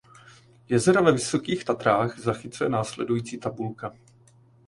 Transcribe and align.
Jezera 0.69 1.01
ve 1.01 1.11
Vysokých 1.11 1.65
Tatrách 1.65 2.19
zachycuje 2.19 2.69
následující 2.69 3.37
tabulka. 3.39 3.91